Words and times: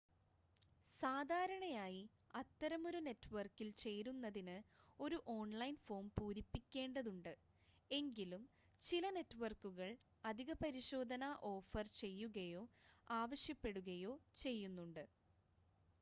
സാധാരണയായി 1.01 1.99
അത്തരമൊരു 2.35 2.99
നെറ്റ്‌വർക്കിൽ 2.99 3.67
ചേരുന്നതിന് 3.77 4.55
ഒരു 4.99 5.17
ഓൺലൈൻ 5.33 5.75
ഫോം 5.83 6.05
പൂരിപ്പിക്കേണ്ടതുണ്ട് 6.17 7.31
എങ്കിലും 7.91 8.45
ചില 8.83 9.11
നെറ്റ്‌വർക്കുകൾ 9.11 9.91
അധിക 10.23 10.53
പരിശോധന 10.63 11.23
ഓഫർ 11.51 11.85
ചെയ്യുകയോ 12.01 12.63
ആവശ്യപ്പെടുകയോ 13.07 14.15
ചെയ്യുന്നുണ്ട് 14.43 15.05